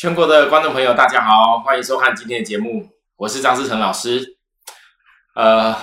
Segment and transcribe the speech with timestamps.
[0.00, 4.38] 全国的观众朋友，大家好，欢迎收看今天的节目，我是张思成老师。
[5.34, 5.76] 呃，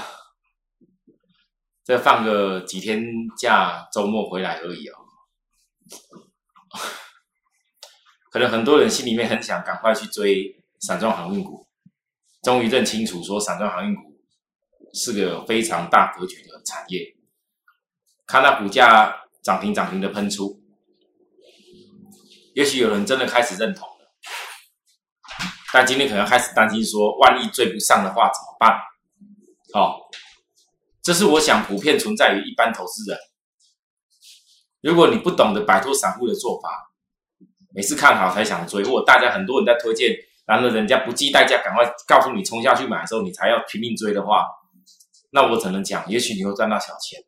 [1.86, 3.06] 这放个几天
[3.38, 4.96] 假，周末回来而已哦。
[8.32, 11.68] 可能很多人心里面很想赶快去追散装航运股，
[12.42, 14.20] 终于认清楚说散装航运股
[14.96, 17.16] 是个非常大格局的产业。
[18.26, 20.60] 看到股价涨停涨停的喷出，
[22.55, 23.88] 也许有人真的开始认同，
[25.73, 28.80] 但今天可能开始担心说，万一追不上的话怎么办？
[29.73, 29.99] 好，
[31.02, 33.20] 这是我想普遍存在于一般投资人。
[34.81, 36.91] 如果你不懂得摆脱散户的做法，
[37.73, 44.45] 每次看好才想追，或大家很多人在推荐，然后人家不计代价赶快告诉你冲下去买的时候，你才要拼命追的话，
[45.31, 47.21] 那我只能讲，也许你会赚到小钱。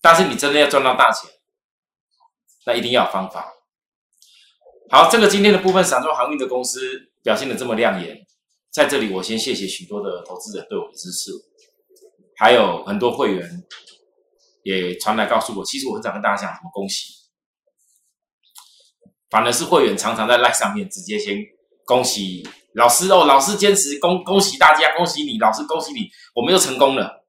[0.00, 1.30] 但是你真的要赚到大钱，
[2.66, 3.52] 那一定要有方法。
[4.90, 8.16] 好，这个今天的部分散装航运的公司表现的这么亮眼，
[8.70, 11.32] 在这里我先谢谢许多的投资人对我的支持，
[12.36, 13.64] 还有很多会员
[14.62, 17.12] 也传来告诉我，其实我很想跟大家讲什么恭喜，
[19.30, 21.38] 反而是会员常常在 live 上面直接先
[21.86, 27.24] 恭喜老师哦，老师坚持恭恭喜大家，恭喜你，老师恭喜你，我们又成功了，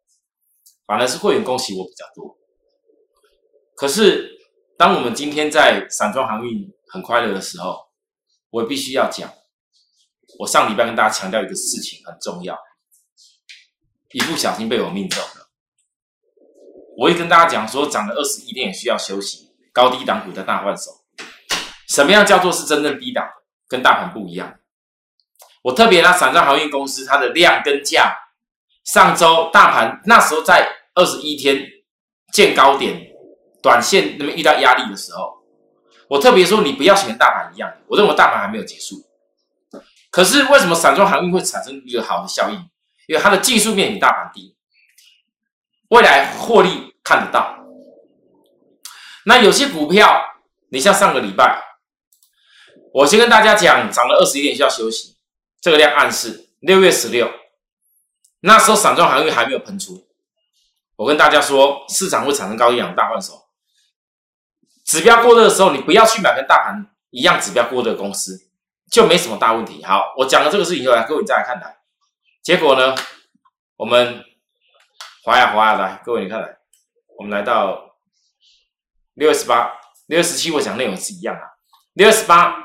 [0.85, 2.37] 反而是会员恭喜我比较多。
[3.75, 4.37] 可是，
[4.77, 7.77] 当我们今天在散装航运很快乐的时候，
[8.49, 9.33] 我必须要讲，
[10.39, 12.57] 我上礼拜跟大家强调一个事情很重要，
[14.11, 15.49] 一不小心被我命中了。
[16.97, 20.91] 我会跟大家讲说，涨了二十一天也需要休息，高低档股的大换手，
[21.87, 23.27] 什么样叫做是真正低档，
[23.67, 24.59] 跟大盘不一样。
[25.63, 28.15] 我特别拿散装航运公司它的量跟价，
[28.83, 31.65] 上周大盘那时候在二十一天
[32.31, 33.11] 见高点。
[33.61, 35.43] 短线那么遇到压力的时候，
[36.07, 39.04] 我特别说你不要选大盘一样，我认为大盘还没有结束。
[40.15, 42.55] 可是为什么散装航运会产生一个好的效应？
[43.05, 44.55] 因为它的技术面比大盘低，
[45.89, 47.59] 未来获利看得到。
[49.25, 50.21] 那有些股票，
[50.69, 51.61] 你像上个礼拜，
[52.93, 55.17] 我先跟大家讲，涨了二十一点需要休息，
[55.59, 57.29] 这个量暗示六月十六，
[58.39, 60.07] 那时候散装航运还没有喷出，
[60.95, 63.49] 我跟大家说市场会产生高一氧大换手。
[64.85, 68.47] 指标过热的时候，你不要去买跟大盘一样指标过热的公司，
[68.91, 69.83] 就没什么大问题。
[69.83, 71.77] 好，我讲了这个事情以后，来各位再来看台，
[72.43, 72.95] 结果呢，
[73.77, 74.23] 我们
[75.23, 76.57] 滑呀滑呀来，各位你看来，
[77.17, 77.95] 我们来到
[79.15, 79.71] 六月十八、
[80.07, 81.41] 六月十七，我讲内容是一样的。
[81.93, 82.55] 六月十八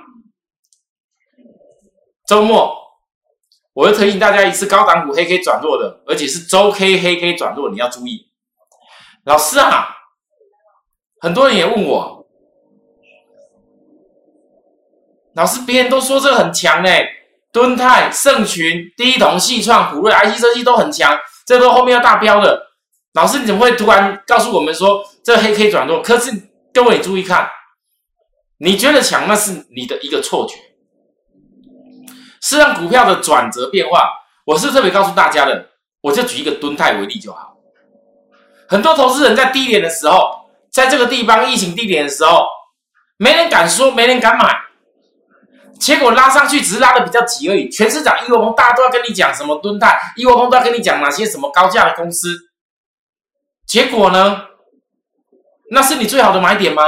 [2.26, 2.76] 周末，
[3.72, 8.30] 我又提醒大家一次高档股黑 K 转弱的，而且是周 K 黑 K 转弱，你要注意，
[9.24, 9.96] 老师啊。
[11.22, 12.19] 很多人也问我，
[15.40, 17.02] 老师，别人都说这很强哎，
[17.50, 22.66] 敦泰、盛群、第一同、细创、普瑞、IC 设计都很强，这都后面要大标的。
[23.14, 26.02] 老师，你怎么会突然告诉我们说这黑 K 转弱？
[26.02, 26.30] 可是
[26.74, 27.48] 各位注意看，
[28.58, 30.56] 你觉得强，那是你的一个错觉。
[32.42, 34.10] 是让股票的转折变化，
[34.44, 35.70] 我是特别告诉大家的，
[36.02, 37.56] 我就举一个敦泰为例就好。
[38.68, 40.38] 很多投资人在低点的时候。
[40.70, 42.46] 在这个地方疫情低点的时候，
[43.16, 44.54] 没人敢说，没人敢买，
[45.80, 47.68] 结果拉上去只是拉的比较急而已。
[47.70, 52.36] 全市场一窝蜂，大家都要跟你讲什么蹲泰，一窝蜂都要跟你讲哪些什么高价的公司。
[53.66, 54.44] 结果呢，
[55.70, 56.82] 那是你最好的买点吗？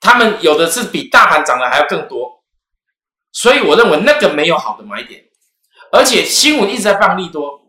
[0.00, 2.42] 他们有的是比大盘涨的还要更多，
[3.32, 5.24] 所以我认为那个没有好的买点，
[5.92, 7.60] 而且新闻一直在放利多。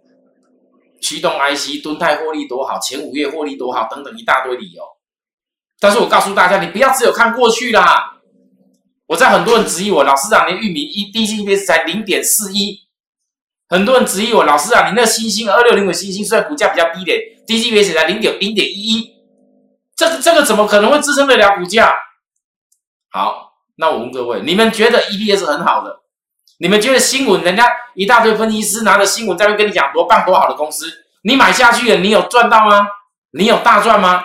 [1.02, 4.84] 驱动 IC 吨泰获利多好，前五月获利多好，等等一大堆理由。
[5.80, 8.15] 但是我告诉大家，你不要只有看过去啦。
[9.08, 12.80] 我在很多人质疑我，老师长，连玉米一低 G B S 才零点四一。
[13.68, 19.16] 很多人质疑我，老师啊，你那星星二六零的星星虽然股价比较低点，低 G B S 才零点零点一一，
[19.96, 21.94] 这这个怎么可能会支撑得了股价？
[23.12, 26.02] 好，那我问各位，你们觉得 E P S 很好的？
[26.60, 30.86] 你们觉得新闻，人家一大堆分析师拿着新闻在那跟你讲多棒多好的公司，
[31.24, 32.88] 你买下去了，你有赚到吗？
[33.32, 34.24] 你有大赚吗？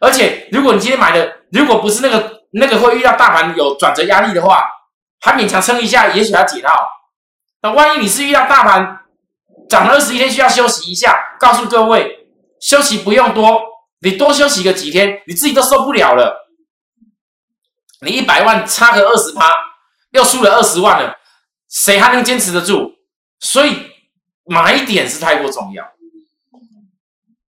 [0.00, 4.68] 而且，如果你今天买的，如果不是那个那个会遇到大盘有转折压力的话，
[5.20, 6.88] 还勉强撑一下，也许要解套。
[7.62, 9.00] 那万一你是遇到大盘
[9.68, 12.28] 涨了二十一天需要休息一下，告诉各位，
[12.60, 13.60] 休息不用多，
[14.00, 16.48] 你多休息个几天，你自己都受不了了。
[18.00, 19.50] 你一百万差个二十趴，
[20.12, 21.16] 又输了二十万了。
[21.68, 22.94] 谁还能坚持得住？
[23.40, 23.90] 所以
[24.44, 25.84] 买点是太过重要，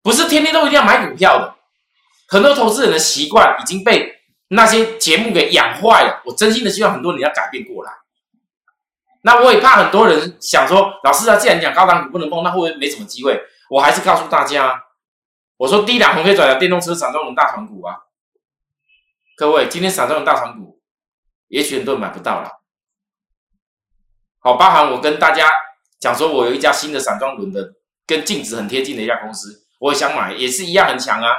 [0.02, 1.54] 不是天天都一定要买股票的。
[2.28, 4.15] 很多投资人的习惯已经被
[4.48, 6.22] 那些节目给养坏了。
[6.24, 7.92] 我真心的希望很多人要改变过来。
[9.22, 13.42] 那我也怕很多人想说，老师啊，既然讲高档股不能碰，那会不会没什么机会？
[13.68, 14.84] 我还是告诉大家，
[15.56, 17.96] 我说低档红可以转的电动车、散装轮大船股啊。
[19.36, 20.80] 各位，今天散装轮大船股，
[21.48, 22.62] 也许很多人买不到了。
[24.38, 25.50] 好，包含我跟大家
[25.98, 27.74] 讲说，我有一家新的散装轮的，
[28.06, 31.34] 跟净值很贴近的一家公司，我也想买，也是一样很强啊。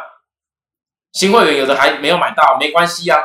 [1.14, 3.20] 新会员有的还没有买到，没关系啊。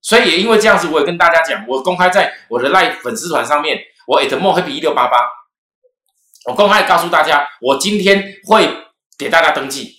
[0.00, 5.18] 所以也因为这样子，我也跟大家讲，我公开在我的赖粉丝团上面，我 at more happy 一六八八，
[6.46, 8.68] 我公开告诉大家，我今天会
[9.18, 9.96] 给大家登记，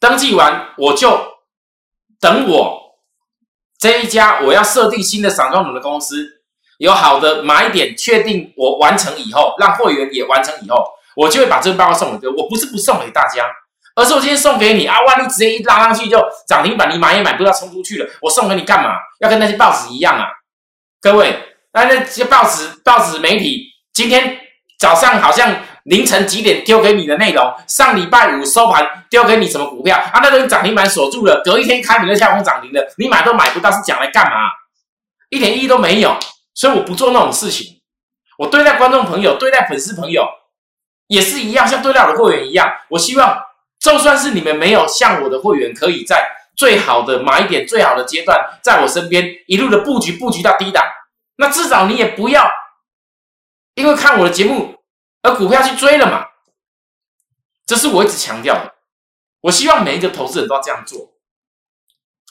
[0.00, 1.38] 登记完我就
[2.20, 2.98] 等我
[3.78, 6.42] 这一家我要设定新的散装轮的公司。
[6.78, 10.84] 有好的买点，确定我完成以后，让会员也完成以后，
[11.14, 12.36] 我就会把这个报告送给各位。
[12.36, 13.48] 我不是不送给大家，
[13.94, 14.96] 而是我今天送给你啊！
[15.06, 18.96] 万一直接一拉上去就涨停板，你买也买不到，冲出去了，我送给你干嘛？
[19.20, 20.26] 要跟那些报纸一样啊？
[21.00, 21.38] 各位，
[21.72, 24.38] 那那些报纸、报纸媒体今天
[24.78, 25.54] 早上好像
[25.84, 30.20] 凌晨几点丢给你的内容，上礼拜五收盘丢给你什么股票啊？
[30.22, 34.48] 那东涨停板锁住了，隔一天开门就下攻涨停了，你买都买不到，是讲来干嘛？
[35.30, 36.16] 一点意义都没有。
[36.56, 37.80] 所以我不做那种事情，
[38.38, 40.24] 我对待观众朋友、对待粉丝朋友
[41.08, 42.72] 也是一样，像对待我的会员一样。
[42.90, 43.36] 我希望，
[43.84, 46.26] 就算是你们没有像我的会员，可以在
[46.56, 50.82] 最好的买点、最好的阶段，在我身边一路的布局、布局到低档，
[51.36, 52.50] 那至少你也不要
[53.74, 54.82] 因为看我的节目
[55.20, 56.28] 而股票去追了嘛。
[57.66, 58.74] 这是我一直强调的。
[59.42, 61.12] 我希望每一个投资人都要这样做，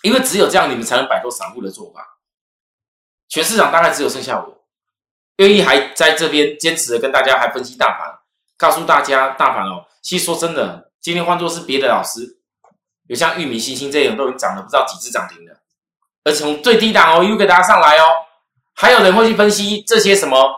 [0.02, 2.18] 因为只有这样，你们才能摆脱散户的做法。
[3.30, 4.66] 全市场大概只有剩下我，
[5.38, 8.20] 愿意还在这边坚持的跟大家还分析大盘，
[8.58, 9.86] 告诉大家大盘哦。
[10.02, 12.38] 其实说真的，今天换作是别的老师，
[13.08, 15.54] 有像玉米、星星这种都已经涨了不知道几只涨停了，
[16.24, 18.06] 而从最低档哦又给大家上来哦。
[18.74, 20.50] 还有人会去分析这些什么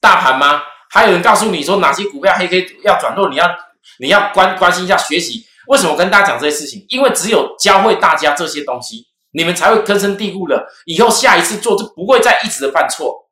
[0.00, 0.62] 大盘吗？
[0.90, 3.50] 还有人告诉你说哪些股票黑 K 要转弱，你要
[3.98, 5.44] 你要关关心一下学习。
[5.66, 6.86] 为什么跟大家讲这些事情？
[6.88, 9.08] 因为只有教会大家这些东西。
[9.32, 13.28] 你们才会根深蒂固的，以后下一次做就不会再一直的犯错。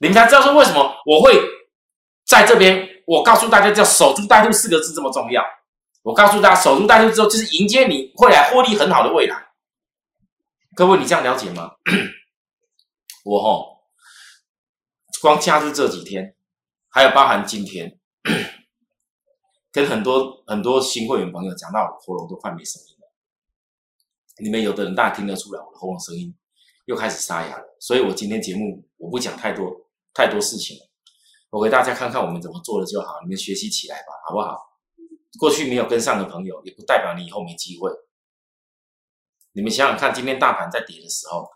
[0.00, 1.40] 你们才知道说为什么我会
[2.26, 2.88] 在这边。
[3.06, 5.44] 我告诉大家，叫“守株待兔”四个字这么重要。
[6.04, 9.42] 我告诉大家，守株待兔之后，就是迎接你未来获利很好的未来。
[10.76, 11.72] 各位，你这样了解吗？
[13.24, 13.78] 我吼，
[15.22, 16.36] 光假日这几天，
[16.90, 17.98] 还有包含今天，
[19.72, 23.10] 跟很多很多新会员朋友讲到，喉咙都快没声音了。
[24.42, 26.36] 你们有的人大家听得出来，我的喉咙声音
[26.84, 29.74] 又开始沙哑了，所以我今天节目我不讲太多
[30.12, 30.82] 太多事情了，
[31.48, 34.73] 我给大家看看我们怎么做的就好，你们学习起来吧，好不好？
[35.38, 37.90] 过去没有跟上的朋友，也不代表你以后没机会。
[39.52, 41.48] 你们想想看，今天大盘在跌的时候，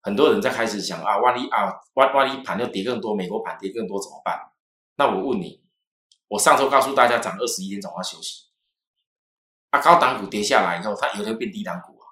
[0.00, 4.52] 很多人在开始想啊，万一啊，万万一盘又跌更多，美国盘跌更多怎么办？
[4.96, 5.64] 那我问你，
[6.28, 8.50] 我上周告诉大家，涨二十一天总要休息。
[9.70, 12.06] 啊高档股跌下来以后，它有天变低档股啊。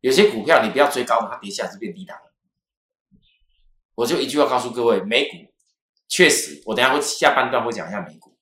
[0.00, 2.18] 有些股票你不要追高，它跌下来是变低档。
[3.94, 5.51] 我就一句话告诉各位：美股
[6.12, 8.36] 确实，我等下会下半段会讲一下美股。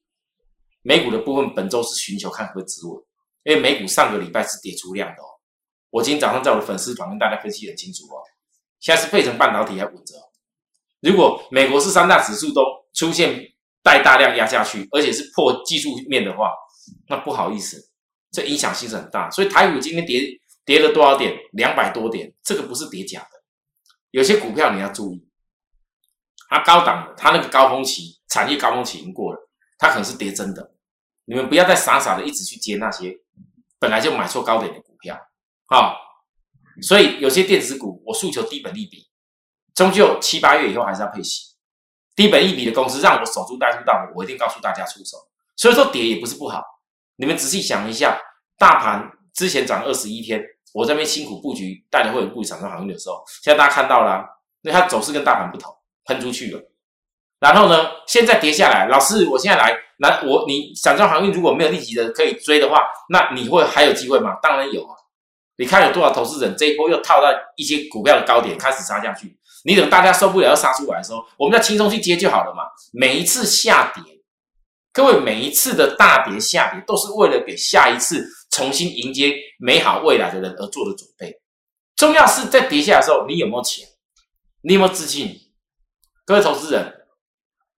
[0.82, 3.00] 美股的部分本周是寻求看会止稳，
[3.44, 5.38] 因为美股上个礼拜是跌出量的哦。
[5.90, 8.18] 我今天早上在我的粉丝团跟大家分析很清楚哦。
[8.80, 10.16] 现在是费城半导体还稳着。
[11.00, 13.40] 如果美国是三大指数都出现
[13.84, 16.50] 带大量压下去，而且是破技术面的话，
[17.06, 17.80] 那不好意思，
[18.32, 20.22] 这影响性是很大，所以台股今天跌
[20.64, 21.38] 跌了多少点？
[21.52, 23.28] 两百多点，这个不是跌假的。
[24.10, 25.24] 有些股票你要注意，
[26.50, 29.38] 它高档的，它那个高峰期，产业高峰期已经过了，
[29.78, 30.72] 它可能是跌真的。
[31.24, 33.16] 你们不要再傻傻的一直去接那些
[33.78, 35.16] 本来就买错高点的股票，
[35.68, 35.94] 啊。
[36.82, 39.08] 所以有些电子股，我诉求低本利比，
[39.74, 41.54] 终究七八月以后还是要配息。
[42.16, 45.16] 低本利比的公司让我守株待兔到我一定告诉大家出手。
[45.56, 46.62] 所以说跌也不是不好。
[47.16, 48.18] 你们仔细想一下，
[48.58, 50.42] 大盘之前涨二十一天，
[50.72, 54.24] 我这边辛苦布局，带着会员布局场上行业的时候，现在大家看到了，
[54.62, 55.74] 那它走势跟大盘不同，
[56.10, 56.60] 喷出去了。
[57.38, 64.36] 然后呢，现在跌下来，老师，我现在来，那我你散装航运如果没有立即的可以追的话，那你会还有机会吗？
[64.42, 64.94] 当然有啊。
[65.56, 72.64] 你看有多少投资人这一波又套到一些股票的高点开始杀下去，你等大家受不了要杀出来的时候，我们要轻松去接就好了嘛。
[72.92, 74.02] 每一次下跌。
[74.92, 81.32] 各位，每一次的大跌下跌，都是为了给下一次重新迎接美好未来的人而做的准备。
[81.94, 83.86] 重要是在跌下的时候，你有没有钱？
[84.62, 85.38] 你有没有资金？
[86.30, 87.06] 各位投资人，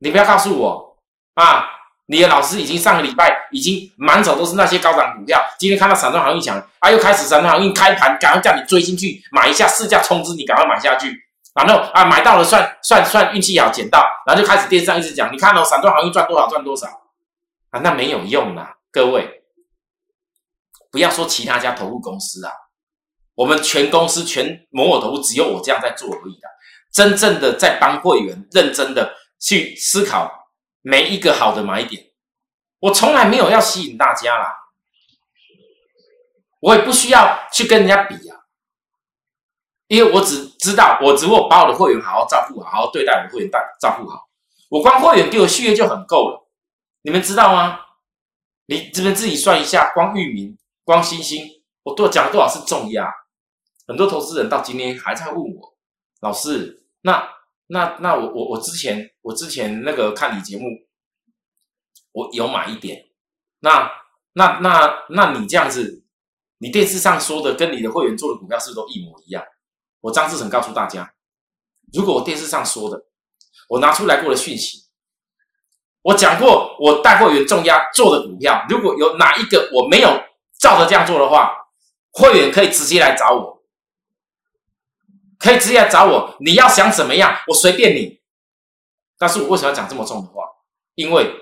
[0.01, 0.99] 你不要告诉我
[1.33, 1.65] 啊，
[2.05, 11.19] 你的老师已经上个礼拜已经满手都是那些高涨股票，今天看到散装航运强，啊，又开始散装航运开盘，赶快叫你追进去买一下，市价冲击你赶快买下去，
[11.55, 16.87] 然后啊买到了算算算运气好捡到，然后就开始电视上一直讲，你看哦，散装航运赚多少赚多少。
[17.71, 19.45] 啊，那没有用啦，各位，
[20.91, 22.53] 不要说其他家投入公司啊，
[23.35, 26.49] 我们全公司全某某投入只有我这样在做而已的，
[26.93, 30.41] 真正的在帮会员认真的去思考。
[30.85, 32.11] 每一个好的买点，
[32.81, 34.53] 我从来没有要吸引大家啦，
[36.59, 38.37] 我也不需要去跟人家比啊，
[39.87, 44.29] 因为我只知道，我只我把我的会员好好照顾好，好好对待我的会员，带照顾好，
[44.71, 46.51] 我光会员给我续约就很够了，
[47.03, 47.79] 你们知道吗？
[48.67, 51.47] 你这边自己算一下，光域名、光星星，
[51.85, 53.09] 我多讲了多少次重压？
[53.87, 55.77] 很多投资人到今天还在问我，
[56.23, 57.29] 老师，那？
[57.69, 60.65] 那那我我我之前我之前那个看你节目，
[62.11, 63.07] 我有买一点。
[63.61, 63.91] 那
[64.35, 66.05] 那那那你这样子，
[66.59, 69.43] 你电视上说的跟你的会员做的股票是不是都一模一样？
[70.03, 71.15] 我张志成告诉大家，
[71.95, 73.07] 如果我电视上说的，
[73.71, 74.83] 我拿出来过的讯息，
[76.03, 80.11] 我讲过我带会员重压做的股票，如果有哪一个我没有
[80.59, 81.55] 照着这样做的话，
[82.11, 83.62] 会员可以直接来找我。
[85.43, 88.21] 可以直接来找我，你要想怎么样，我随便你。
[89.19, 90.45] 但是我为什么要讲这么重的话？
[90.95, 91.35] 因为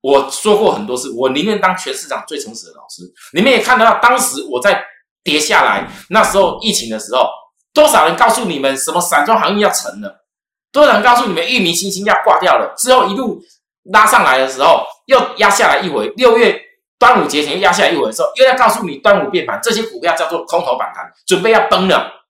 [0.00, 3.02] 我说过很多次，我宁愿当全市场最诚实的老师。
[3.32, 4.84] 你们也看得到，当时我在
[5.22, 7.28] 跌下来，那时候疫情的时候，
[7.72, 10.24] 多少人告诉你们什么散装行业要沉了，
[10.72, 13.40] 多少人告诉你们域名星星要挂掉了，之后一路
[13.84, 16.60] 拉上来的时候又压下来一回，六月
[16.98, 22.23] 端午节前压下来一回的时候，又要告诉你端午变盘，这些股票叫做空头反弹，准备要崩了。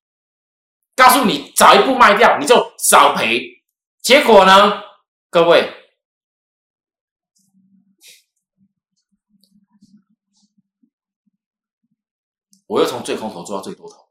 [0.97, 3.65] 告诉你早一步卖掉，你就少赔。
[4.01, 4.83] 结果呢，
[5.31, 5.73] 各位，
[12.67, 14.09] 我又从最空头做到最多头。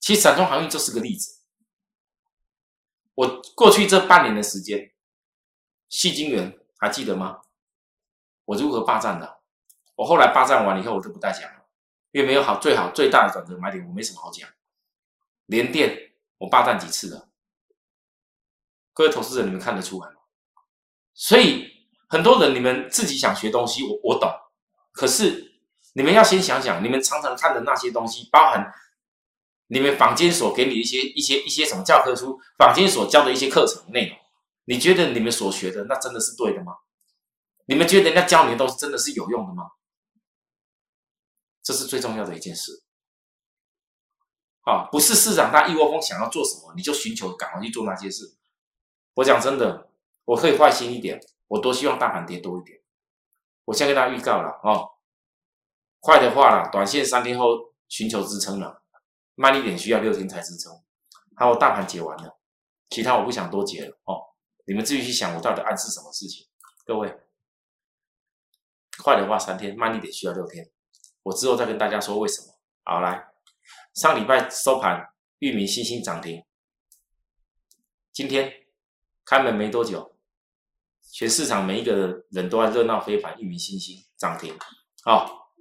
[0.00, 1.42] 其实散装航运就是个例子。
[3.14, 4.92] 我过去这半年的时间，
[5.88, 7.42] 戏金元还记得吗？
[8.46, 9.42] 我如何霸占的？
[9.94, 11.61] 我后来霸占完了以后，我就不再讲了。
[12.12, 14.48] 因为没有好最好最大的转折买点，我没什么好讲。
[15.46, 17.28] 连电我霸占几次了，
[18.92, 20.16] 各位投资者你们看得出来吗？
[21.14, 21.68] 所以
[22.08, 24.30] 很多人你们自己想学东西，我我懂。
[24.92, 25.52] 可是
[25.94, 28.72] 你们要先想想，你们常常看的那些东西，包含
[29.66, 34.18] 你们坊间所给你一些一些一些什么教科书，坊间所教的一些课程内容，
[34.64, 36.76] 你觉得你们所学的那真的是对的吗？
[37.66, 39.70] 你们觉得人家教你的东西真的是有用的吗？
[41.62, 42.82] 这是最重要的一件事，
[44.62, 48.36] 啊，不是市长他一窝蜂想要做什么，你就寻求赶快去做那些事。
[49.14, 49.88] 我讲真的，
[50.24, 52.80] 我可以坏心一点，我多希望大盘跌多一点。
[53.66, 54.90] 我先跟大家预告了哦，
[56.00, 58.82] 快的话了，短线三天后寻求支撑了，
[59.36, 60.82] 慢一点需要六天才支撑。
[61.36, 62.40] 还有大盘解完了，
[62.90, 64.34] 其他我不想多解了哦，
[64.66, 66.48] 你们自己去想我到底暗示什么事情。
[66.84, 67.20] 各位，
[69.00, 70.71] 快的话三天，慢一点需要六天。
[71.24, 72.48] 我之后再跟大家说为什么。
[72.84, 73.28] 好，来，
[73.94, 76.44] 上礼拜收盘，域名新星涨停。
[78.12, 78.52] 今天
[79.24, 80.16] 开门没多久，
[81.12, 84.58] 全市场每一个人都在热闹非凡，域名新星涨停。
[85.04, 85.54] 好，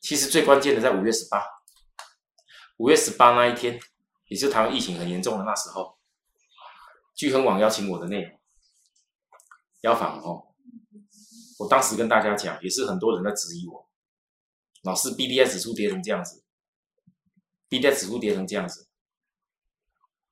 [0.00, 1.44] 其实最关键的在五月十八，
[2.78, 3.80] 五月十八那一天，
[4.28, 5.98] 也是台湾疫情很严重的那时候，
[7.16, 8.40] 聚亨网邀请我的内容，
[9.80, 10.44] 邀访哦。
[11.58, 13.87] 我当时跟大家讲，也是很多人在质疑我。
[14.88, 16.42] 老师，BDS 指数跌成这样子
[17.68, 18.88] ，BDS 指数跌成这样子，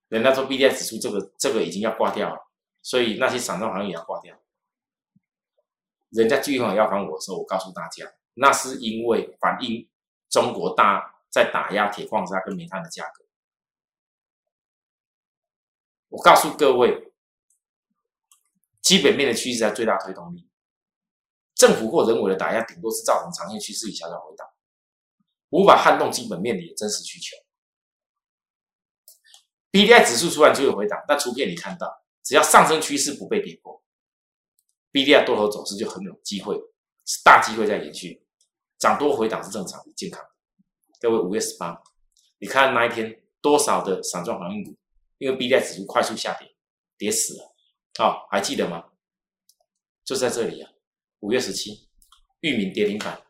[0.08, 2.48] 人家说 BDS 指数这个这个已经要挂掉了，
[2.80, 4.40] 所以那些散装行业也要挂掉。
[6.08, 9.86] 人家巨款要反我的时候，我告诉大家，那是因为反映
[10.30, 13.26] 中国大在打压铁矿砂跟煤炭的价格。
[16.08, 17.12] 我告诉各位，
[18.80, 20.48] 基本面的趋势在最大推动力。
[21.56, 24.46] 政府或人为的打压，顶多是造成长线趋势以小小回档，
[25.48, 27.34] 无法撼动基本面的真实需求。
[29.70, 33.82] B D I 指数出来就有回档，但图片你看到，只要上升趋势不被跌破
[34.92, 36.56] ，B D I 多头走势就很有机会，
[37.06, 38.22] 是大机会在延续，
[38.78, 40.28] 涨多回档是正常的、健康的。
[41.00, 41.82] 各位五月十八，
[42.38, 44.76] 你看那一天多少的散装航运股，
[45.18, 46.54] 因为 B D I 指数快速下跌，
[46.98, 47.54] 跌死了，
[47.98, 48.84] 好，还记得吗？
[50.04, 50.70] 就在这里啊。
[51.26, 51.88] 五月十七，
[52.38, 53.20] 域名跌停板，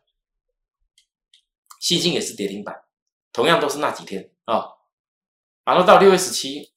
[1.79, 2.83] 新兴也是跌停板，
[3.33, 4.67] 同样都是那几天啊。
[5.63, 6.71] 然后到六月十七，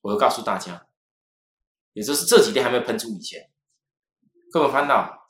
[0.00, 0.88] 我又告诉大家，
[1.92, 3.52] 也就是这几天还没有喷出以前，
[4.50, 5.28] 各位看到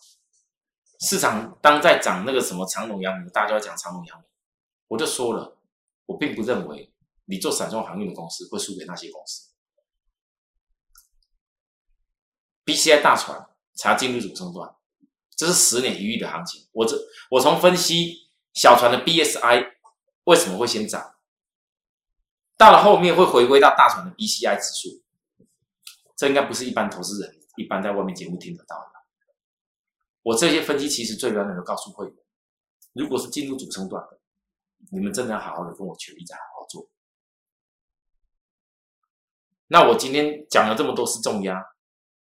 [1.01, 4.27] 市场当在涨那个什么长隆、阳明，大家要讲长隆、阳明，
[4.89, 5.59] 我就说了，
[6.07, 6.91] 我并不认为
[7.27, 9.51] 你做散装航运的公司会输给那些公司。
[12.65, 14.75] BCI 大船才要进入主升段，
[15.43, 16.69] 这是十年一遇的行情。
[16.71, 16.97] 我这
[17.29, 19.73] 我从分析小船的 BSI
[20.23, 21.17] 为什么会先涨，
[22.57, 25.03] 到了后面会回归到大船的 BCI 指数，
[26.17, 28.93] 这应该不是一般投资人一般在外面节目听得到的。
[30.23, 32.15] 我这些分析其实最标准的告诉会员，
[32.93, 34.01] 如果是进入主升段，
[34.93, 36.89] 你们真的要好好的跟我全力再好好做。
[39.67, 41.61] 那我今天讲了这么多是重压。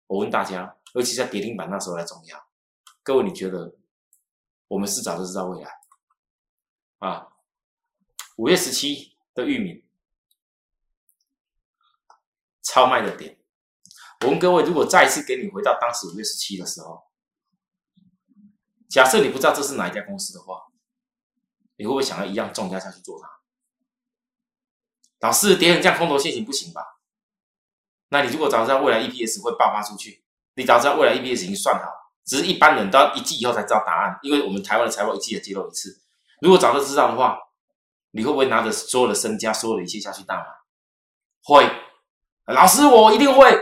[0.08, 2.44] 我问大家，尤其在跌停板那时候来重压，
[3.12, 3.76] 各位你觉得
[4.70, 5.70] 我们是早就知道未来
[7.00, 7.28] 啊？
[8.38, 9.84] 五月十七的玉米
[12.62, 13.38] 超卖的点，
[14.22, 17.04] 我问各位，如果再一次给你回到当时五月十七的时候，
[18.90, 20.72] 假设你不知道这是哪一家公司的话，
[21.76, 23.42] 你会不会想要一样重压下去做它？
[25.20, 27.02] 老师，跌成这样空头陷阱不行吧？
[28.08, 31.92] 那你如果早知道未来 EPS 会爆发出去，你早知道未来 EPS 已经算好，
[32.26, 36.02] 只是一般人都要一季以后才知道答案，因为我们台湾的财报一季也揭露一次。
[36.42, 37.38] 如果早就知道的话，
[38.12, 40.46] 你会不会拿着所有的身家、所有的一切下去大买？
[41.44, 41.70] 会，
[42.46, 43.58] 老师我一定会。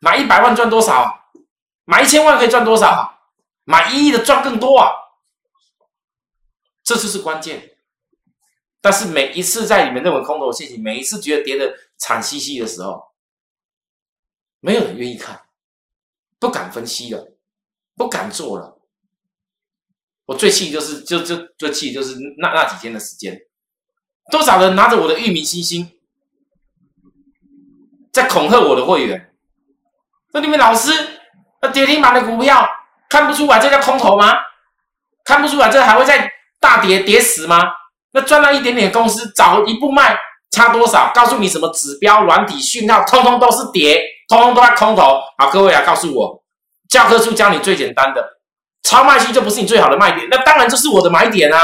[0.00, 1.30] 买一百万赚多少？
[1.84, 3.20] 买一千万可以赚多少？
[3.64, 4.90] 买一亿的赚更多啊！
[6.82, 7.76] 这就是关键。
[8.80, 13.12] 但是每一次在你们认为空头陷阱，每一次觉得跌的惨兮兮的时候，
[14.58, 15.40] 没有人愿意看，
[16.42, 17.38] 不敢分析了，
[17.96, 18.80] 不敢做了。
[20.26, 23.38] 我最气就是，就就最气就是那那几天的时间，
[24.32, 25.88] 多少人拿着我的域名星星，
[28.12, 29.32] 在恐吓我的会员，
[30.32, 30.90] 说你们老师，
[31.60, 32.68] 那跌停板的股票
[33.08, 34.34] 看不出来这叫空头吗？
[35.24, 36.28] 看不出来这还会再
[36.58, 37.72] 大跌跌死吗？
[38.10, 40.18] 那赚到一点点公司，早一步卖，
[40.52, 41.10] 差多少？
[41.12, 45.18] 告诉你什么指标、软体、讯号，通通都是跌，通通都在空头。
[45.38, 46.44] 好，各位来告诉我，
[46.88, 48.38] 教科书教你最简单的，
[48.82, 51.58] 超卖区就不是你最好的卖点，那当然就是我的买点啊。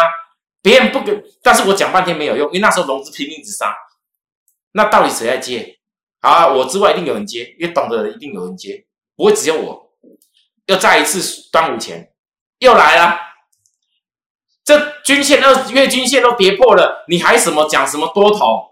[0.61, 3.73] 别人不给，但是我讲半天没有用，因为那时候融资拼命直杀。
[4.73, 5.79] 那到底谁在接？
[6.21, 8.85] 啊，我之外一定有人接，因为懂的人一定有人接，
[9.17, 9.93] 不会只有我。
[10.67, 12.11] 又再一次端午前
[12.59, 13.19] 又来了。
[14.65, 18.68] 这均线二月均线都跌破了，你还什么讲什么多头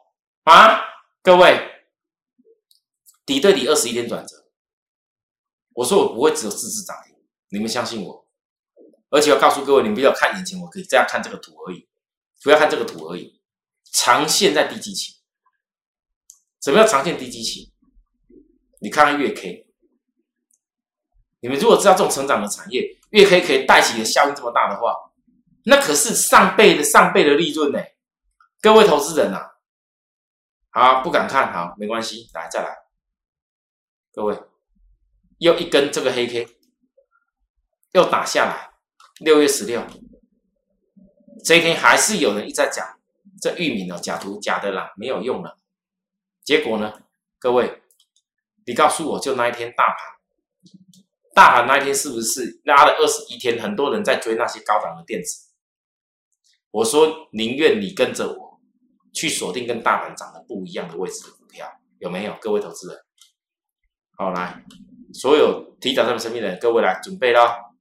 [0.53, 0.81] 啊？
[1.23, 1.61] 各位，
[3.25, 4.47] 底对底二十一天转折，
[5.75, 7.17] 我说我不会只有四只涨停，
[7.49, 8.27] 你们相信我。
[9.11, 11.89] 而且要告诉各位，你们不要看眼前，我可以这样看这个图而已，
[12.43, 13.41] 不要看这个图而已。
[13.93, 15.17] 长线在低基期，
[16.63, 17.73] 什么叫长线低基期？
[18.81, 19.67] 你看看月 K，
[21.41, 24.95] 你们如果知道这种成长的产业，月 K 可以带起的效应这么大的话。
[25.65, 27.81] 那可是上倍的上倍的利润呢，
[28.61, 29.56] 各位投资人呐，
[30.79, 32.77] 好不敢看好没关系，来再来，
[34.13, 34.39] 各位
[35.39, 36.47] 又一根这个黑 K
[37.93, 38.73] 又打下来，
[39.21, 39.83] 六月十六，
[41.43, 43.01] 这一天还是有人一直在讲
[43.41, 45.57] 这玉米呢假图假的啦，没有用了。
[46.45, 46.93] 结果呢，
[47.39, 47.81] 各位，
[48.67, 49.97] 你告诉我就那一天大盘，
[51.35, 55.55] 大盘那一天是不是拉了二十一天，很多人在追那些高档的电子？
[56.71, 58.46] 我说宁愿你跟着我
[59.17, 61.67] 去锁定跟大盘涨的不一样的位置的股票，
[62.01, 62.37] 有没有？
[62.39, 63.03] 各位投资人，
[64.19, 64.63] 好来，
[65.15, 67.75] 所有提早在我身边的，各位来准备了。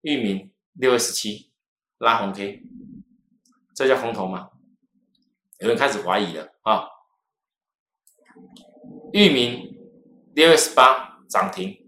[0.00, 1.52] 域名六月十七
[1.98, 2.64] 拉红 K，
[3.72, 4.50] 这叫空头吗？
[5.60, 6.88] 有人开始怀疑了啊。
[9.12, 9.78] 域名
[10.34, 11.86] 六月十八涨停，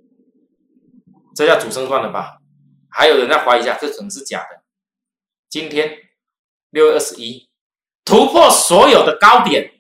[1.35, 2.41] 这叫主升段了吧？
[2.89, 4.63] 还有人在怀疑一下，这可能是假的。
[5.49, 5.99] 今天
[6.71, 7.48] 六月二十一，
[8.09, 9.71] 突破所有的高点，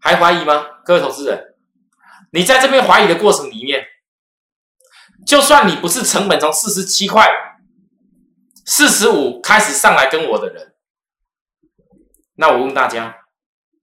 [0.00, 0.80] 还怀疑吗？
[0.86, 1.54] 各位投资人，
[2.32, 3.84] 你在这边怀疑的过程里面，
[5.26, 7.28] 就算你不是成本从四十七块、
[8.64, 10.74] 四十五开始上来跟我的人，
[12.36, 13.14] 那我问大家，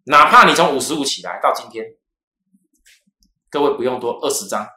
[0.05, 1.85] 哪怕你从五十五起来到今天，
[3.51, 4.67] 各位不用多二十张。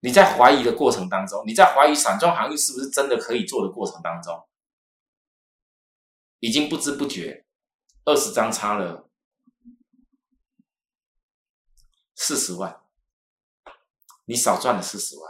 [0.00, 4.48] 你在怀疑的过程当中，你在怀疑散装行业是不是真的可以做的过程当中，
[6.46, 7.44] 已经不知不觉
[8.04, 9.10] 二十张差了
[12.14, 12.82] 四十万，
[14.26, 15.28] 你少赚了四十万。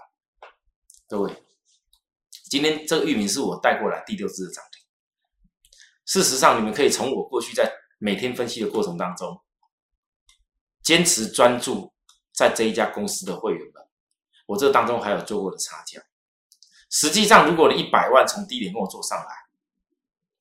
[1.08, 1.42] 各位，
[2.50, 4.84] 今天这个域名是我带过来第六次的涨停。
[6.04, 9.42] 事实上，你们可以从我过去在每天分析的过程当中，
[10.82, 11.94] 坚持专注
[12.34, 13.82] 在这一家公司的会员们，
[14.44, 15.98] 我这当中还有做过的差价。
[16.90, 19.45] 实际上，如果你一百万从低点跟我做上来，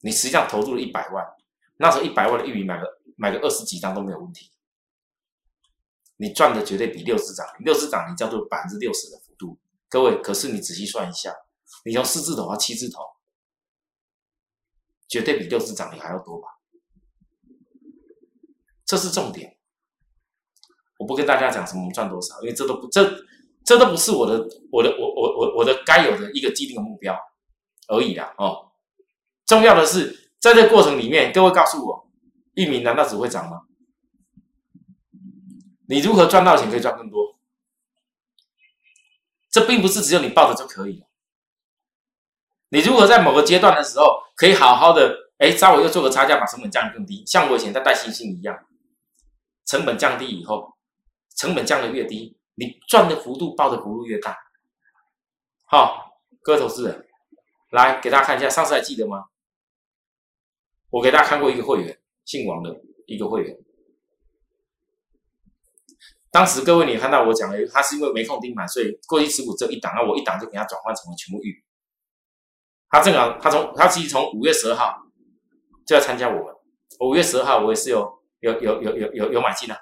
[0.05, 1.25] 你实际上投入了一百万，
[1.77, 2.87] 那时候一百万的玉米买个
[3.17, 4.51] 买个二十几张都没有问题，
[6.17, 9.57] 你赚的绝对比六十涨，六十涨你叫做百分之六十的幅度。
[9.89, 11.35] 各位，可是你仔细算一下，
[11.85, 13.01] 你从四字头到七字头，
[15.07, 16.49] 绝对比六字涨你还要多吧？
[18.85, 19.57] 这是重点。
[20.99, 23.25] 我不跟大家讲什么赚多少，因为这都不这
[23.63, 27.19] 这都不是我的我的我我我我的该有的一个既定的目标
[27.87, 28.71] 而已啦哦。
[29.45, 32.09] 重要的是在这过程里面，各位告诉我，
[32.53, 33.61] 玉米难道只会涨吗？
[35.87, 37.35] 你如何赚到钱可以赚更多？
[39.51, 41.07] 这并不是只有你抱着就可以了。
[42.69, 48.65] 你如何在某个阶段的时候，可以好好的哎，稍微又做个差价，把成本降得更低，像我以前在带星星一样，
[49.65, 50.73] 成本降低以后。
[51.37, 54.37] 成本降得越低，你赚的幅度、报的幅度越大。
[55.65, 57.05] 好，各位投资人，
[57.71, 59.25] 来给大家看一下，上次还记得吗？
[60.95, 62.73] 我给大家看过一个会员，姓王的
[63.05, 63.53] 一个会员。
[66.31, 71.61] 当时各位你看到我讲的，他是因为没空盯盘，所以过去持股只有一档，那我一档就给他转换成了全部预。
[72.87, 74.97] 他正好，他从他其实从五月十二号
[75.85, 76.55] 就要参加我们，
[77.01, 79.75] 五月十二号我也是有有有有有有有买进的。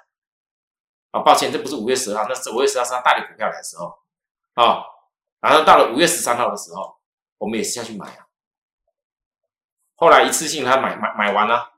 [1.12, 3.94] 啊，抱歉，这不是五月十号，那是五月十号是他大理股票来的时候，
[4.54, 4.82] 啊，
[5.40, 6.96] 然后到了五月十三号的时候，
[7.38, 8.23] 我们也是下去买啊。
[9.94, 11.72] 后来一次性他买买买完了，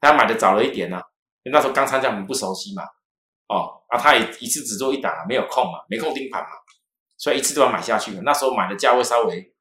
[0.00, 1.00] 他买的早了一点呢，
[1.42, 2.82] 因为那时候刚参加，我们不熟悉嘛，
[3.48, 6.48] 哦，啊，他也一次只做一档，没有空嘛，没空盯盘嘛，
[7.16, 8.22] 所以一次就把买下去了。
[8.22, 9.54] 那时候买的价位稍微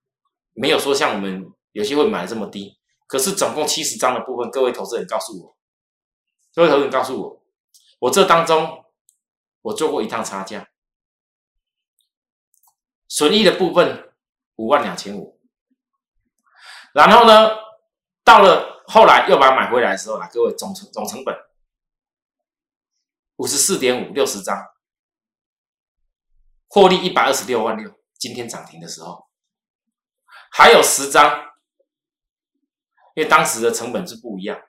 [0.53, 2.77] 没有说像我们有些会买的这么低，
[3.07, 5.57] 可是总共七十张的部分，各位投资人告诉我，
[6.53, 7.43] 各位投资人告诉我，
[7.99, 8.79] 我这当中。
[9.63, 10.67] 我做过一趟差价，
[13.07, 14.13] 损益的部分
[14.57, 15.39] 五万两千五，
[16.93, 17.49] 然后呢，
[18.23, 21.35] 到了后来又把它买回来的时候呢，各位总成总成本
[23.35, 24.65] 五十四点五六十张，
[26.67, 29.27] 获利一百二十六万六，今天涨停的时候
[30.51, 31.51] 还有十张，
[33.15, 34.61] 因为当时的成本是不一样，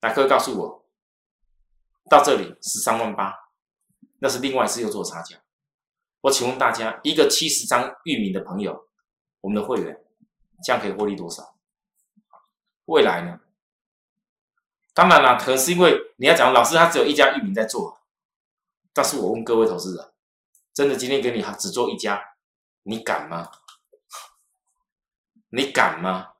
[0.00, 0.88] 来各位告诉我，
[2.10, 3.34] 到这里十三万八。
[4.24, 5.36] 那是另外一次又做差价。
[6.20, 8.88] 我请问大家，一个七十张域名的朋友，
[9.40, 10.00] 我们的会员
[10.64, 11.51] 这样可以获利多少？
[12.86, 13.40] 未来呢？
[14.94, 18.02] 当然了，可能是因为你要讲老师他只有一家域名在做，
[18.92, 20.12] 但是我问各位投资人，
[20.74, 22.22] 真的今天给你只做一家，
[22.82, 23.50] 你敢吗？
[25.50, 26.32] 你敢吗？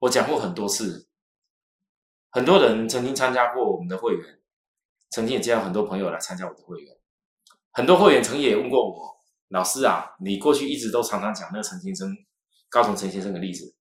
[0.00, 1.08] 我讲过很多次，
[2.30, 4.38] 很多人曾经参加过我们的会员。
[5.10, 6.96] 曾经也见到很多朋友来参加我的会员，
[7.70, 12.16] 很多会员曾经也问过我，老师啊，你过去一直都常常讲那个陈先生、
[12.70, 13.76] 高雄陈先生的例子，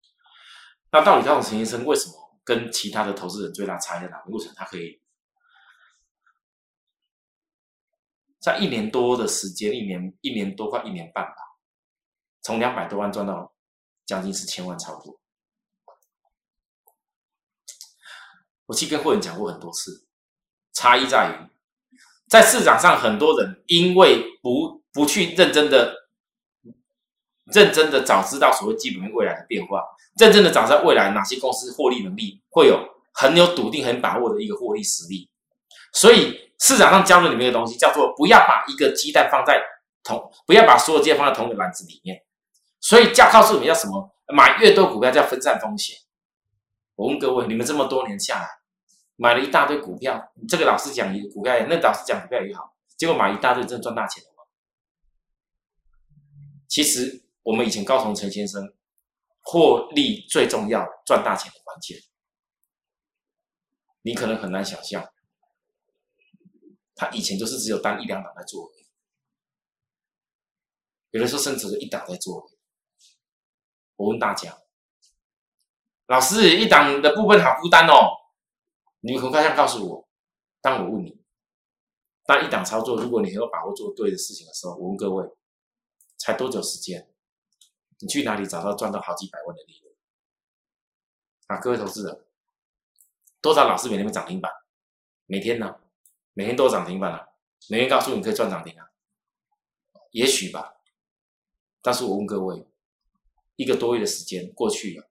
[0.92, 4.22] 那到底高雄陈先生为什么跟其他的投资人最大差异在哪？
[4.28, 5.02] 为什么他可以
[8.40, 11.36] 在一年多的时间，一年一年多快一年半吧，
[12.42, 13.54] 从两百多万赚到
[14.06, 15.20] 将近是千万差不多？
[18.66, 20.08] 我去跟会员讲过很多次。
[20.74, 26.01] 差异在于，在市场上，很多人因为不不去认真的、
[27.52, 29.84] 认真的早知道所谓基本面未来的变化，
[30.18, 32.80] 认真的早知道未来哪些公司获利能力会有
[33.14, 35.30] 很有笃定、很把握的一个获利实力，
[35.94, 39.62] 所以市场上教的里面的东西叫做不要把一个鸡蛋放在
[40.04, 42.24] 同，不要把所有鸡蛋放在同一个篮子里面。
[42.80, 44.16] 所以教告诉你们要什么？
[44.34, 45.98] 买越多股票叫分散风险。
[46.96, 48.48] 我问各位，你们这么多年下来。
[49.18, 54.44] 买了一大堆股票，这个老师讲股票也，那老师讲股票也好，结果买一大堆真的赚大钱了吗？
[56.68, 58.74] 其实我们以前高崇陈先生，
[59.42, 61.98] 获利最重要，赚大钱的关键，
[64.04, 65.12] 你可能很难想象，
[66.96, 68.72] 他以前就是只有单一两档在做，
[71.10, 72.52] 有的时候甚至是一档在做。
[73.96, 74.58] 我问大家，
[76.08, 78.18] 老师一档的部分好孤单哦。
[79.02, 80.10] 你们很快想告诉我，
[80.62, 81.24] 当我问你，
[82.26, 85.28] 当一档操作，如果你很有把握做对的事情的时候，我问各位，
[86.18, 87.11] 才多久时间？
[88.02, 89.94] 你去哪里找到赚到好几百万的利润？
[91.48, 92.26] 啊，各位投资人，
[93.42, 94.52] 多少老师每天涨停板？
[95.26, 95.80] 每天呢？
[96.34, 97.28] 每天都涨停板啊？
[97.70, 98.90] 每天告诉你可以赚涨停啊？
[100.12, 100.76] 也许吧。
[101.82, 102.68] 但是我问各位，
[103.56, 105.10] 一个多月的时间过去了，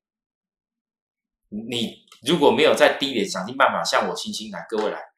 [1.49, 2.07] 你？
[2.23, 5.13] 如果没有在低点想尽办法向我星星来，各位来，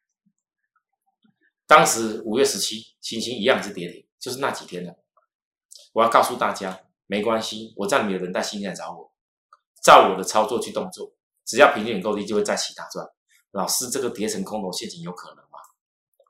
[1.67, 4.97] 当时五月十七，星星一样是跌停，就是那几天了。
[5.95, 9.13] 我要告诉大家，没关系，我让你的人带心来找我，
[9.83, 11.13] 照我的操作去动作，
[11.45, 13.07] 只要平均点够低，就会再起大赚。
[13.51, 15.59] 老师，这个叠成空头陷阱有可能吗？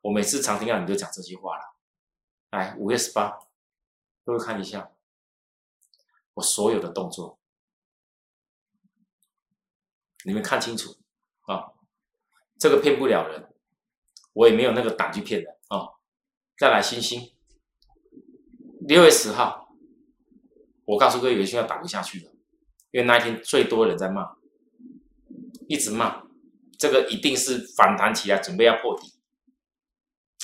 [0.02, 1.76] 我每次常听到你就讲这句话了。
[2.50, 3.38] 来，五月十八，
[4.24, 4.90] 各位看一下
[6.34, 7.38] 我所有的动作，
[10.24, 10.96] 你们看清楚
[11.42, 11.72] 啊，
[12.58, 13.48] 这个骗不了人。
[14.34, 15.92] 我也没有那个胆去骗人啊！
[16.56, 17.34] 再来星星，
[18.80, 19.61] 六月十号，
[20.92, 22.30] 我告诉各位，有些要打不下去了，
[22.90, 24.36] 因为那一天最多人在骂，
[25.66, 26.22] 一直骂，
[26.78, 29.14] 这个一定是反弹起来，准备要破底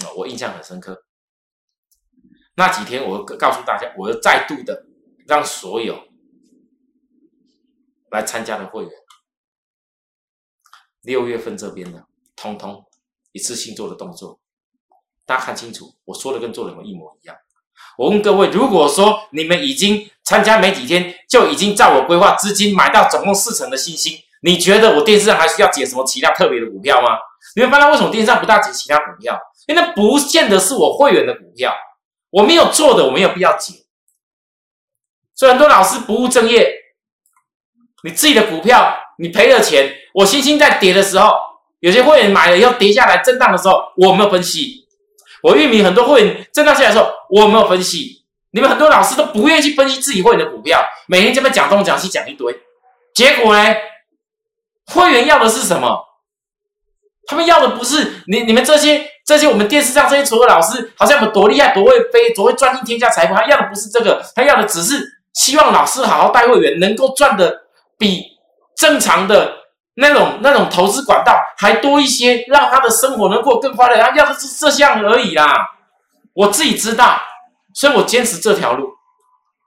[0.04, 0.08] 啊！
[0.16, 1.04] 我印象很深刻。
[2.54, 4.86] 那几天，我告诉大家，我再度的
[5.26, 6.08] 让所有
[8.10, 8.92] 来参加的会员，
[11.02, 12.86] 六月份这边的，通通。
[13.32, 14.40] 一次性做的动作，
[15.26, 17.36] 大家看清楚，我说的跟做的一模一样。
[17.98, 24.12] 我问各位，如果说你们已经参加没几天，就已经照我规划资金买到总共四成的信心，
[24.42, 27.08] 你觉得我电视上还需要解什么其他特别的股票吗？
[27.56, 29.40] 你们发现为什么电视上不大解其他股票？
[29.66, 31.74] 因为那不见得是我会员的股票，
[32.30, 33.72] 我没有做的，我没有必要解。
[35.34, 36.70] 所以很多老师不务正业，
[38.04, 41.48] 你自己的股票你赔了钱，我星星在跌的时候。
[41.80, 44.84] 有些会员买了以后跌下来震荡的时候，我没有分析。
[45.44, 48.24] 我玉米很多会员震荡下来的时候，我没有分析。
[48.50, 52.54] 你们很多老师都不愿意去分析自己会员的股票，每天这边讲东讲西讲一堆，
[53.14, 53.76] 结果呢，
[54.86, 56.04] 会员要的是什么？
[57.26, 67.64] 他们要的不是你你们这些这些我们电视上这些所有老师，好像我们多厉害多会飞多会赚进天下财富，他要的不是这个，他要的只是希望老师好好带会员，能够赚的
[67.98, 68.22] 比
[68.76, 69.56] 正常的。
[70.00, 74.00] 那种那种投资管道还多一些，让他的生活能过更快乐。
[74.00, 75.52] 他要的是这项而已啦。
[76.34, 77.20] 我自己知道，
[77.78, 78.90] 所以我坚持这条路。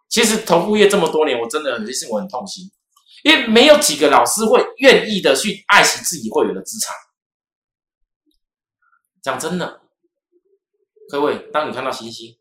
[0.09, 2.69] 其实投副业这么多年，我真的很其实我很痛心，
[3.23, 6.93] 因为没有几个老师会愿意的去爱惜自己会员的资产。
[9.21, 9.83] 讲真的，
[11.09, 12.35] 各位，当你看到星星，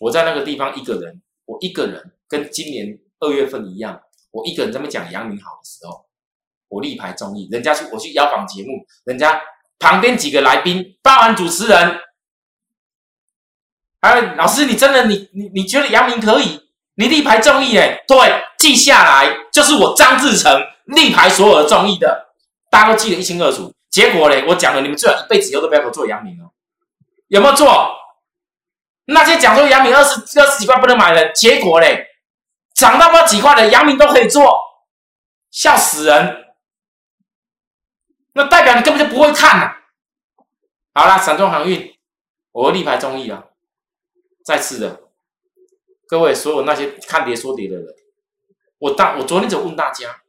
[0.00, 4.00] 我在那个地方一个人，我一个人跟今年二月份一样，
[4.30, 6.06] 我一个人在那讲杨明好的时候。
[6.68, 9.40] 我力排众议，人家去我去邀访节目，人家
[9.78, 12.00] 旁边几个来宾，包含主持人，
[14.04, 16.60] 哎老师，你真的你你你觉得杨明可以？
[16.96, 22.26] 你力排众议哎，对，记下来，就是我张志成力排所有的众议的，
[22.70, 23.72] 大家都记得一清二楚。
[23.90, 26.52] 结果嘞，我讲了，你们最好一辈子以后都不要给我做杨明哦，
[27.28, 27.88] 有没有做？
[29.06, 32.06] 那些讲说杨明二十二十几块不能买的，结果嘞，
[32.74, 34.54] 涨到不几块的杨明都可以做，
[35.50, 36.44] 笑死人。
[38.34, 39.76] 那代表你根本就不会看呐！
[40.92, 41.94] 好啦，散装航运，
[42.52, 43.44] 我力排中意啊！
[44.44, 45.08] 再次的，
[46.06, 47.86] 各位所有那些看跌说跌的人，
[48.78, 50.22] 我大我昨天就问大家，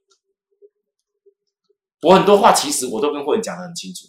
[2.02, 4.08] 我很多话其实我都跟会员讲的很清楚，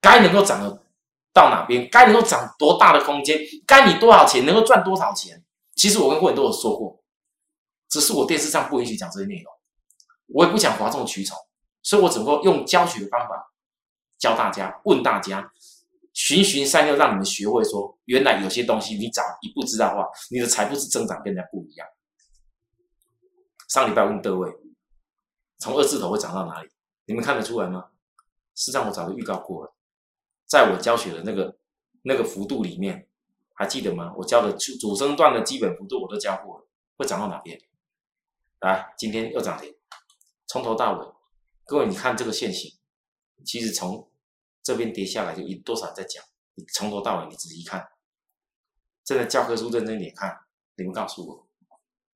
[0.00, 0.78] 该能够涨
[1.32, 5.44] 到哪边，该能够涨多大的空间，该你多少钱能够赚多少钱，
[5.74, 7.02] 其实我跟会员都有说过，
[7.88, 9.52] 只是我电视上不允许讲这些内容，
[10.28, 11.36] 我也不想哗众取宠。
[11.82, 13.52] 所以我只能够用教学的方法
[14.16, 15.52] 教大家，问大家，
[16.24, 21.88] 循循善诱，让你们学会说，原来有些东西你早一步知道的话，你的财富是增长，变得不一样。
[23.68, 24.48] 上礼拜问各位，
[25.58, 26.70] 从二字头会涨到哪里？
[27.06, 27.90] 你们看得出来吗？
[28.54, 29.74] 实际上我早就预告过了，
[30.46, 31.58] 在我教学的那个
[32.02, 33.08] 那个幅度里面，
[33.54, 34.14] 还记得吗？
[34.16, 37.60] 我教的主主升段的基本幅度我都教过了，会涨到哪边？
[38.60, 39.74] 来，今天又涨停，
[40.46, 41.12] 从头到尾。
[41.64, 42.72] 各位，你看这个线型，
[43.44, 44.08] 其实从
[44.62, 46.22] 这边跌下来就一多少在讲，
[46.54, 47.88] 你从头到尾你仔细看，
[49.04, 50.38] 真的教科书认真点看，
[50.76, 51.48] 你们告诉我，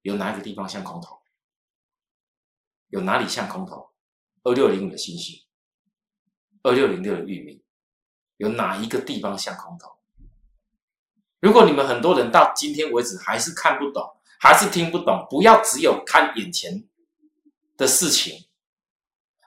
[0.02, 1.18] 有哪一个地方像空头？
[2.88, 3.90] 有哪里像空头？
[4.44, 5.44] 二六零五的星星，
[6.62, 7.60] 二六零六的域名，
[8.36, 9.98] 有哪一个地方像空头？
[11.40, 16.88] 如果你们很多人到今天为止还是看不懂，还是听不懂，不要只有看眼前
[17.76, 18.45] 的事情。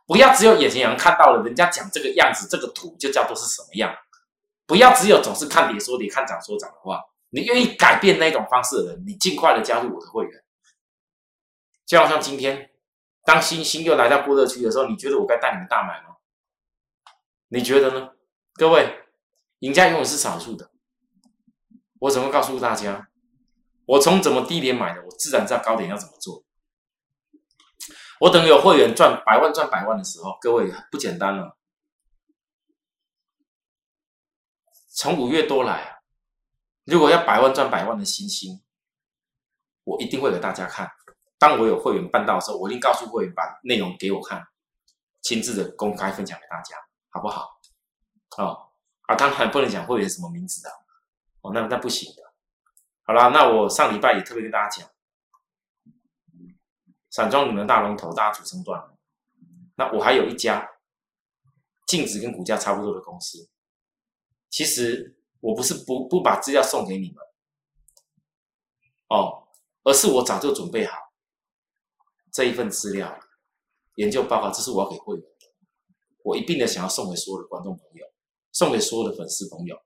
[0.09, 3.95] 不要只有眼前人看到了，人家讲这个样子，这个图就叫做是什么样。
[4.65, 10.43] 不要只有总是看跌说跌，看涨说涨的话，你愿意改变那种方式的人，你尽快的加入我的会员。
[11.85, 12.71] 就好像今天，
[13.23, 16.15] 当星星又来到过热区的时候，你觉得我该带你们大买吗？
[17.49, 18.09] 你觉得呢？
[18.55, 19.03] 各位，
[19.59, 20.71] 赢家永远是少数的。
[21.99, 23.09] 我怎么告诉大家？
[23.85, 26.43] 我从怎么低点买的，我自然知道高点要怎么做。
[28.19, 31.57] 我等有会员赚百万赚百万的时候，各位不简单了。
[34.93, 36.01] 从五月多来，
[36.83, 38.61] 如果要百万赚百万的星星，
[39.85, 40.91] 我一定会给大家看。
[41.37, 44.45] 当我有会员办到的时候，我一定告诉会员把内容给我看，
[45.21, 46.75] 亲自的公开分享给大家，
[47.11, 47.47] 好不好？
[48.37, 48.71] 哦，
[49.03, 50.69] 啊，当然不能讲会员什么名字的，
[51.39, 52.33] 哦，那那不行的。
[53.03, 54.89] 好啦，那我上礼拜也特别跟大家讲，
[57.19, 58.81] 散装轮的大龙头，大家主升段。
[59.75, 60.65] 那我还有一家
[61.85, 63.49] 净值跟股价差不多的公司，
[64.49, 67.17] 其实我不是不不把资料送给你们，
[69.09, 69.49] 哦，
[69.83, 70.97] 而是我早就准备好
[72.31, 73.19] 这一份资料
[73.95, 75.47] 研究报告，这是我要给会员的，
[76.23, 78.05] 我一并的想要送给所有的观众朋友，
[78.53, 79.77] 送给所有的粉丝朋友。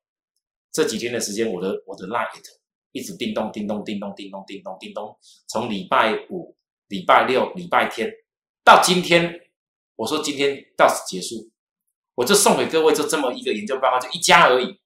[0.71, 2.39] 这几天的时间，我的我的 light
[2.91, 5.17] 一直叮咚叮咚叮咚叮咚叮咚叮咚，
[5.47, 6.55] 从礼拜五、
[6.93, 8.07] 礼拜六、礼拜天
[8.63, 9.41] 到今天。
[9.95, 11.35] 我说今天到此结束，
[12.15, 14.79] 我就送给各位就这么一个研究报告，就一家而已。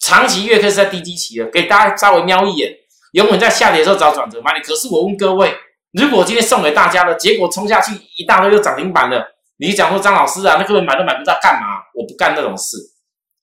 [0.00, 2.74] 长期月 K 是在低基期的，给大家稍微瞄一眼，
[3.12, 4.62] 永远在下跌的时候找转折买点。
[4.64, 5.54] 可是我问各位，
[5.92, 9.22] 如果今天送给大家的结果冲下去一大堆又涨停板了，
[9.58, 11.66] 你讲说张老师啊，那根本买都买不到，干嘛？
[11.94, 12.76] 我不干那种事，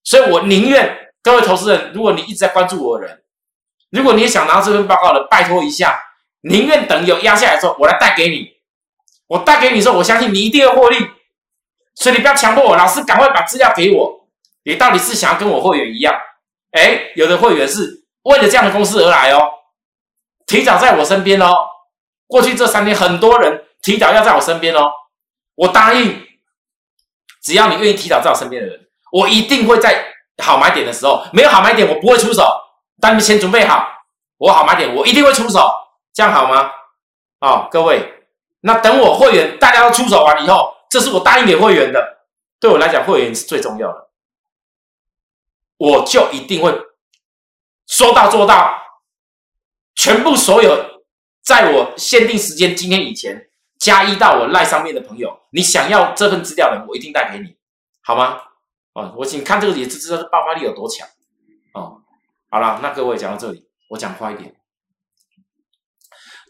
[0.04, 3.23] 所以我宁愿各位投资人，如果你一直在关注我的人，
[3.91, 6.02] 如果你也想拿到这份报告的，拜托一下，
[6.41, 8.54] 宁愿等有压下来的时候，我来带给你。
[9.28, 10.97] 我带给你说，我相信你一定会获利，
[11.95, 12.75] 所以你不要强迫我。
[12.75, 14.28] 老师，赶快把资料给我。
[14.63, 16.13] 你到底是想要跟我会员一样？
[16.71, 19.39] 哎，有的会员是为了这样的公司而来哦，
[20.45, 21.54] 提早在我身边哦。
[22.28, 24.91] 过去这三天，很多人提早要在我身边哦。
[25.56, 26.25] 我答应，
[27.43, 28.80] 只要你愿意提早在我身边的人，
[29.12, 30.06] 我一定会在
[30.43, 32.43] 好买点的时候，没有好买点我不会出手。
[33.02, 33.88] 但你先准备好，
[34.38, 35.71] 我好买点我一定会出手，
[36.19, 36.69] 这样好吗？
[37.39, 38.27] 哦，各位。
[38.60, 42.25] 那等我会员大家都出手完以后，这是我答应给会员的，
[42.60, 44.10] 对我来讲，会员是最重要的，
[45.77, 46.77] 我就一定会
[47.88, 48.77] 说到做到，
[49.95, 51.01] 全部所有
[51.41, 57.55] 在我限定时间今天以前加一到我赖上面的朋友，你想要这份资料的，我一定带给你，
[58.01, 58.41] 好吗？
[58.91, 61.08] 哦，我请看这个也就知道爆发力有多强
[61.75, 62.01] 哦。
[62.49, 64.53] 好了，那各位讲到这里，我讲快一点。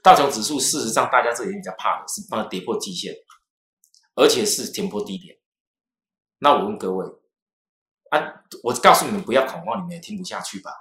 [0.02, 3.14] 道琼指数事实上，大家这里比较怕的是帮它跌破季线，
[4.16, 5.38] 而且是填破低点。
[6.40, 7.06] 那我问各位，
[8.12, 10.72] 啊，我告诉你们不要恐慌，你们也听不下去吧？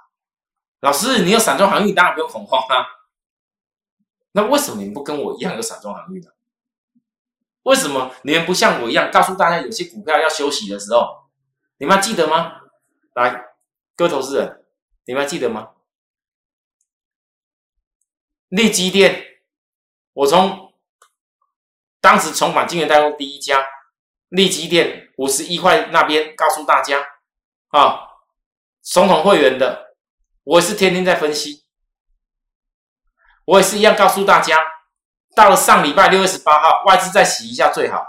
[0.81, 2.85] 老师，你有散装航运，当然不用恐慌啊。
[4.31, 6.29] 那为什么你们不跟我一样有散装航运呢？
[7.63, 11.29] 为什么你们不像我一样，告诉大家有些股票要休息的时候，
[11.77, 12.61] 你们还记得吗？
[13.15, 13.45] 来，
[13.97, 14.65] 各位投资人，
[15.05, 15.71] 你们还记得吗？
[18.49, 19.41] 利基电，
[20.13, 20.73] 我从
[22.01, 23.63] 当时重返金源代工第一家
[24.29, 27.05] 利基电五十一块那边告诉大家
[27.67, 28.07] 啊，
[28.81, 29.95] 总统会员的，
[30.43, 31.65] 我是天天在分析，
[33.45, 34.57] 我也是一样告诉大家，
[35.35, 38.03] 到了上礼拜六月十八号，外资再洗一下最好。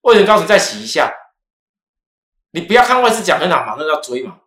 [0.00, 1.14] 为什么告诉你再洗一下？
[2.50, 4.40] 你不要看外资讲很好，马上要追嘛，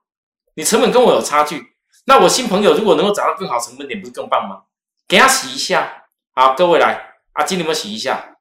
[0.56, 1.77] 你成本跟我有差距。
[2.08, 4.64] 那我新朋友如果能够找到更好成本点，不是更棒吗？
[5.10, 8.38] 给他洗一下，好，各位来，阿金，你们洗一下。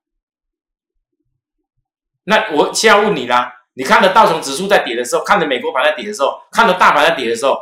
[2.24, 7.60] 那我现在问你啦，你看着道琼指数在跌的时候，看着美国盘在跌的时候，看着大盘在跌的时候，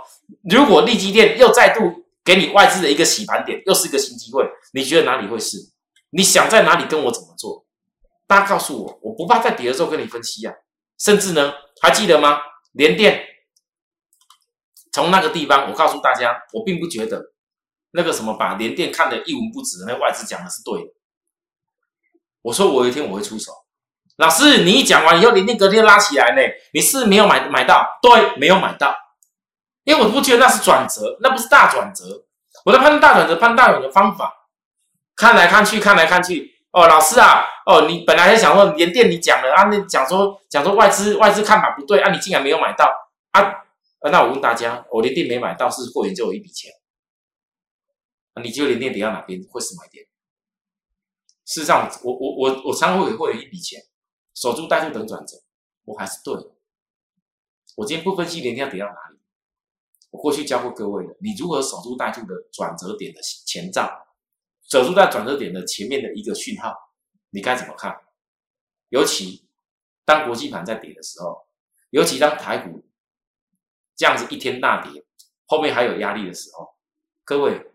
[0.51, 5.57] 如果利基店又再度给你外资的一个洗盘点，又是一个新机会，你觉得哪里会是？
[6.11, 7.65] 你想在哪里跟我怎么做？
[8.27, 10.53] 大家告诉我，我不怕在跌的时候跟你分析啊。
[10.99, 12.41] 甚至呢，还记得吗？
[12.73, 13.25] 连电。
[14.95, 17.21] 从那个地方，我告诉大家，我并不觉得
[17.91, 20.89] 那个什么把联电看得一文不值那外资讲的是对的。
[22.43, 23.51] 我说我有一天我会出手，
[24.19, 27.99] 老师，你一讲完以后，联电隔天拉起来呢，你是没有买买到？
[28.01, 28.95] 对，没有买到，
[29.83, 32.05] 因为我不觉得那是转折，那不是大转折。
[32.65, 34.33] 我在判大转折，判大转折的方法，
[35.17, 42.89] 看来看去，看来看去，哦，老师啊，哦，你本来还想说联电你讲了啊，那讲说讲说外资外资看法不对啊，你竟然没有买到
[43.33, 43.64] 啊？
[44.13, 46.71] 那我问大家，我连电没买到，是会员就有一笔钱。
[48.43, 50.05] 你就连电跌到哪边会是买点？
[51.47, 53.81] 事实上，我我我我常会给会员一笔钱，
[54.35, 55.37] 守株待兔等转折，
[55.85, 56.35] 我还是对。
[57.77, 59.19] 我今天不分析连电要跌到哪里，
[60.11, 63.89] 我过去教过各位的，你如何守株待兔的转折点的前兆，
[64.69, 66.75] 守株在转折点的前面的一个讯号，
[67.31, 67.97] 你该怎么看？
[68.91, 69.49] 尤其
[70.05, 71.47] 当国际盘在跌的时候，
[71.89, 72.84] 尤其当台股。
[73.97, 75.05] 这样子一天大跌，
[75.47, 76.75] 后面还有压力的时候，
[77.25, 77.71] 各位，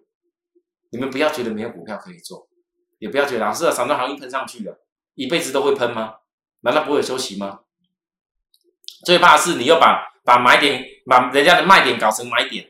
[0.91, 2.49] 你们不要觉得没有股票可以做，
[2.97, 4.83] 也不要觉得老师的散装行业喷上去了，
[5.15, 6.17] 一辈子都会喷吗？
[6.61, 7.61] 难道不会有休息吗？
[9.05, 12.69] 最怕是你又把把买点把人家的卖点搞成买点，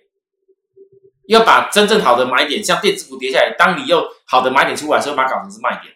[1.28, 5.96] 要把真正好的买点，像电子股跌下来，当你又好的买点出来的时候，把它搞成是卖点，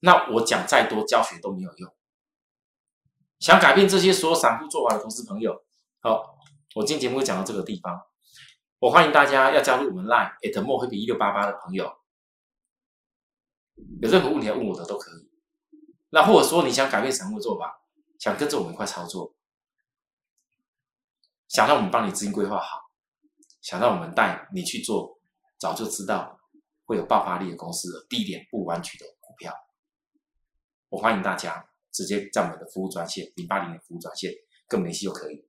[0.00, 1.90] 那我讲再多教学都没有用。
[3.40, 5.64] 想改变这些所有散户做法的投资朋友，
[6.06, 6.38] 好，
[6.74, 7.98] 我今天节目讲到这个地方，
[8.78, 11.90] 我欢迎大家要加入我们 Line at 墨黑比一六八八的朋友，
[14.02, 15.30] 有任何问题要问我的都可以。
[16.10, 17.80] 那或者说你想改变散户做法，
[18.18, 19.34] 想跟着我们一块操作，
[21.48, 22.82] 想让我们帮你资金规划好，
[23.62, 25.18] 想让我们带你去做，
[25.56, 26.38] 早就知道
[26.84, 29.54] 会有爆发力的公司的低点不弯曲的股票，
[30.90, 34.30] 我欢迎大家直接在我们的服务专线零八零的服务专线
[34.68, 35.48] 跟我们就可以。